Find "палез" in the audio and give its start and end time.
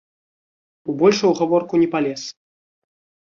1.93-2.21